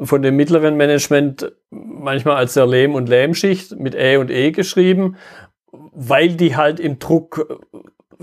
[0.02, 5.16] von dem mittleren Management manchmal als der Lehm- und Lähmschicht mit Ä und E geschrieben,
[5.72, 7.64] weil die halt im Druck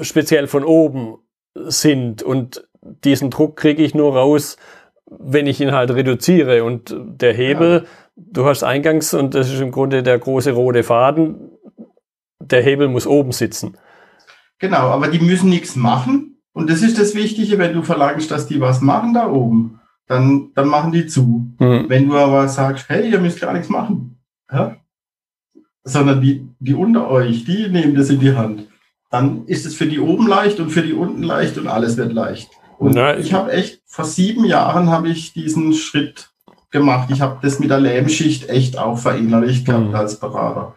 [0.01, 1.19] speziell von oben
[1.55, 4.57] sind und diesen Druck kriege ich nur raus,
[5.07, 6.65] wenn ich ihn halt reduziere.
[6.65, 7.89] Und der Hebel, ja.
[8.31, 11.51] Du hast eingangs, und das ist im Grunde der große rote Faden,
[12.39, 13.77] der Hebel muss oben sitzen.
[14.59, 16.39] Genau, aber die müssen nichts machen.
[16.53, 20.51] Und das ist das Wichtige, wenn du verlangst, dass die was machen da oben, dann,
[20.55, 21.49] dann machen die zu.
[21.59, 21.85] Mhm.
[21.89, 24.19] Wenn du aber sagst, hey, ihr müsst gar nichts machen,
[24.53, 24.77] ja?
[25.85, 28.67] sondern die, die unter euch, die nehmen das in die Hand,
[29.11, 32.13] dann ist es für die oben leicht und für die unten leicht und alles wird
[32.13, 32.51] leicht.
[32.79, 33.21] Und Nein.
[33.21, 36.30] ich habe echt, vor sieben Jahren habe ich diesen Schritt
[36.71, 37.11] gemacht.
[37.11, 39.95] Ich habe das mit der Lähmschicht echt auch verinnerlicht gehabt mhm.
[39.95, 40.77] als Berater.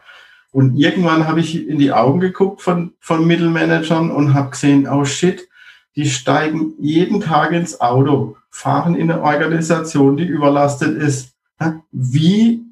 [0.51, 5.03] Und irgendwann habe ich in die Augen geguckt von, von Mittelmanagern und habe gesehen, oh
[5.03, 5.47] shit,
[5.95, 11.33] die steigen jeden Tag ins Auto, fahren in eine Organisation, die überlastet ist.
[11.91, 12.63] Wie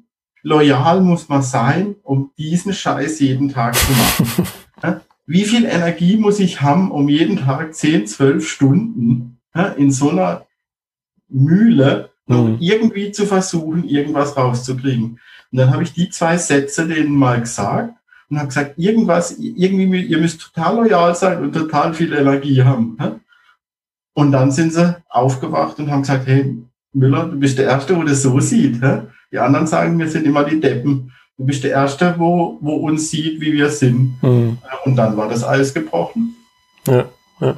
[0.42, 4.46] loyal muss man sein, um diesen Scheiß jeden Tag zu machen?
[5.26, 9.40] wie viel Energie muss ich haben, um jeden Tag 10, 12 Stunden
[9.76, 10.46] in so einer
[11.28, 12.56] Mühle noch mhm.
[12.60, 15.18] irgendwie zu versuchen, irgendwas rauszukriegen.
[15.52, 17.94] Und dann habe ich die zwei Sätze denen mal gesagt
[18.30, 22.96] und habe gesagt, irgendwas, irgendwie, ihr müsst total loyal sein und total viel Energie haben.
[24.14, 26.56] Und dann sind sie aufgewacht und haben gesagt, hey,
[26.94, 28.80] Müller, du bist der Erste, wo das so sieht.
[29.30, 31.12] Die anderen sagen, wir sind immer die Deppen.
[31.38, 34.22] Du bist der Erste, wo, wo uns sieht, wie wir sind.
[34.22, 34.58] Mhm.
[34.84, 36.36] Und dann war das alles gebrochen.
[36.86, 37.06] Ja,
[37.40, 37.56] ja.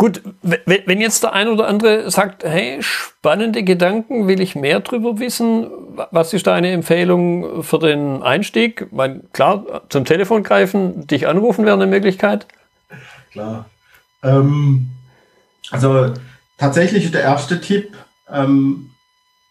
[0.00, 5.18] Gut, wenn jetzt der ein oder andere sagt, hey, spannende Gedanken, will ich mehr drüber
[5.18, 5.70] wissen,
[6.10, 8.90] was ist deine Empfehlung für den Einstieg?
[8.92, 12.46] Meine, klar, zum Telefon greifen, dich anrufen wäre eine Möglichkeit.
[13.32, 13.68] Klar.
[14.22, 14.88] Ähm,
[15.70, 16.14] also
[16.56, 17.94] tatsächlich der erste Tipp,
[18.32, 18.92] ähm,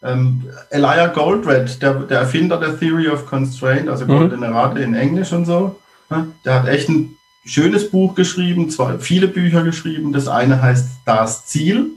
[0.02, 4.18] ähm, Elijah Goldred, der, der Erfinder der Theory of Constraint, also mhm.
[4.18, 8.98] Goldene Rate in Englisch und so, ne, der hat echt ein schönes Buch geschrieben, zwei,
[9.00, 10.12] viele Bücher geschrieben.
[10.12, 11.92] Das eine heißt Das Ziel.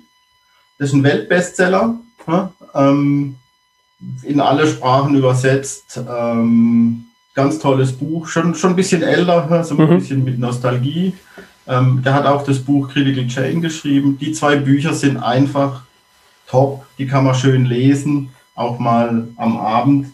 [0.79, 3.37] Das ist ein Weltbestseller, ne, ähm,
[4.23, 6.01] in alle Sprachen übersetzt.
[6.09, 9.99] Ähm, ganz tolles Buch, schon, schon ein bisschen älter, so ein mhm.
[9.99, 11.15] bisschen mit Nostalgie.
[11.67, 14.19] Ähm, der hat auch das Buch Critical Chain geschrieben.
[14.19, 15.83] Die zwei Bücher sind einfach
[16.49, 20.09] top, die kann man schön lesen, auch mal am Abend,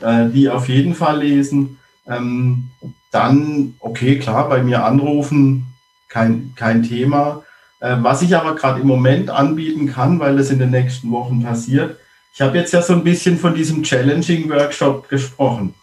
[0.00, 1.78] äh, die auf jeden Fall lesen.
[2.06, 2.70] Ähm,
[3.12, 5.66] dann, okay, klar, bei mir anrufen,
[6.08, 7.44] kein, kein Thema.
[7.80, 11.42] Äh, was ich aber gerade im Moment anbieten kann, weil es in den nächsten Wochen
[11.42, 11.98] passiert,
[12.34, 15.74] ich habe jetzt ja so ein bisschen von diesem Challenging Workshop gesprochen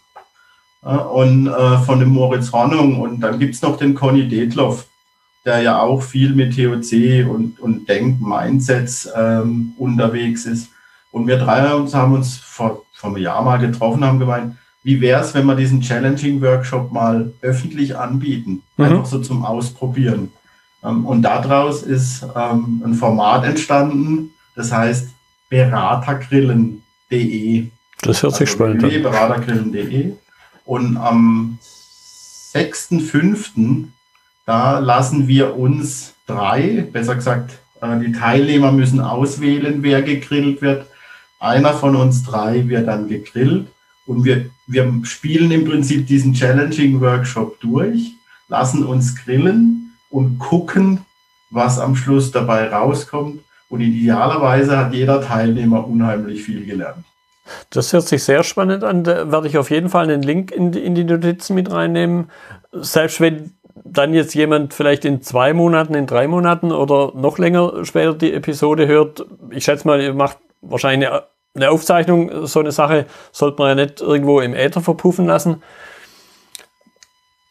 [0.84, 4.86] äh, und äh, von dem Moritz Hornung und dann gibt es noch den Conny Detloff
[5.44, 10.70] der ja auch viel mit TOC und, und Denk-Mindsets ähm, unterwegs ist.
[11.12, 15.22] Und wir drei haben uns vor, vor einem Jahr mal getroffen, haben gemeint, wie wäre
[15.22, 18.84] es, wenn wir diesen Challenging-Workshop mal öffentlich anbieten, mhm.
[18.84, 20.32] einfach so zum Ausprobieren.
[20.82, 25.08] Ähm, und daraus ist ähm, ein Format entstanden, das heißt
[25.50, 27.66] beratergrillen.de.
[28.02, 29.02] Das hört sich also spannend an.
[29.02, 30.12] beratergrillen.de.
[30.64, 31.58] Und am
[32.54, 33.88] 6.5.
[34.46, 40.86] Da lassen wir uns drei, besser gesagt, äh, die Teilnehmer müssen auswählen, wer gegrillt wird.
[41.38, 43.66] Einer von uns drei wird dann gegrillt
[44.10, 48.10] und wir, wir spielen im Prinzip diesen Challenging Workshop durch,
[48.48, 51.06] lassen uns grillen und gucken,
[51.50, 53.38] was am Schluss dabei rauskommt.
[53.68, 57.04] Und idealerweise hat jeder Teilnehmer unheimlich viel gelernt.
[57.70, 59.04] Das hört sich sehr spannend an.
[59.04, 62.30] Da werde ich auf jeden Fall einen Link in die, in die Notizen mit reinnehmen.
[62.72, 63.52] Selbst wenn
[63.84, 68.32] dann jetzt jemand vielleicht in zwei Monaten, in drei Monaten oder noch länger später die
[68.32, 71.22] Episode hört, ich schätze mal, ihr macht wahrscheinlich eine,
[71.54, 75.62] eine Aufzeichnung, so eine Sache sollte man ja nicht irgendwo im Äther verpuffen lassen.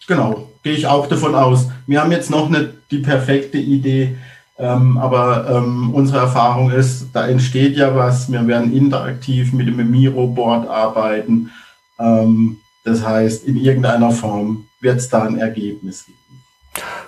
[0.07, 1.67] Genau, gehe ich auch davon aus.
[1.85, 4.17] Wir haben jetzt noch nicht die perfekte Idee.
[4.59, 8.29] Ähm, aber ähm, unsere Erfahrung ist, da entsteht ja was.
[8.29, 11.51] Wir werden interaktiv mit dem Miro-Board arbeiten.
[11.97, 16.17] Ähm, das heißt, in irgendeiner Form wird es da ein Ergebnis geben.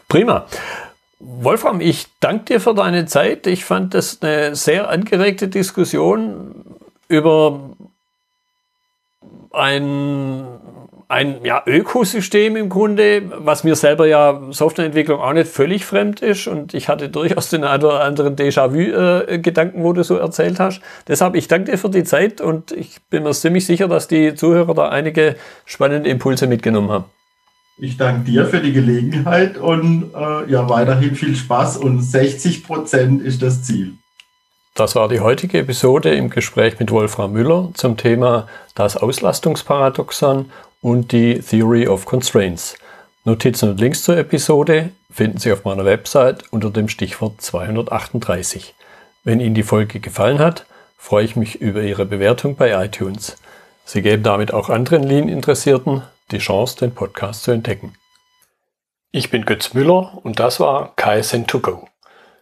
[0.07, 0.45] Prima.
[1.19, 3.47] Wolfram, ich danke dir für deine Zeit.
[3.47, 6.60] Ich fand das eine sehr angeregte Diskussion
[7.11, 7.59] über
[9.51, 10.43] ein,
[11.09, 16.47] ein ja, Ökosystem im Grunde, was mir selber ja Softwareentwicklung auch nicht völlig fremd ist.
[16.47, 20.81] Und ich hatte durchaus den einen oder anderen Déjà-vu-Gedanken, wo du so erzählt hast.
[21.07, 24.33] Deshalb, ich danke dir für die Zeit und ich bin mir ziemlich sicher, dass die
[24.35, 25.35] Zuhörer da einige
[25.65, 27.05] spannende Impulse mitgenommen haben.
[27.77, 33.21] Ich danke dir für die Gelegenheit und äh, ja, weiterhin viel Spaß und 60 Prozent
[33.21, 33.95] ist das Ziel.
[34.73, 40.49] Das war die heutige Episode im Gespräch mit Wolfram Müller zum Thema das Auslastungsparadoxon
[40.81, 42.77] und die Theory of Constraints.
[43.25, 48.73] Notizen und Links zur Episode finden Sie auf meiner Website unter dem Stichwort 238.
[49.25, 50.65] Wenn Ihnen die Folge gefallen hat,
[50.97, 53.35] freue ich mich über Ihre Bewertung bei iTunes.
[53.83, 57.93] Sie geben damit auch anderen Lean-Interessierten die Chance, den Podcast zu entdecken.
[59.11, 61.90] Ich bin Götz Müller und das war KSN2Go.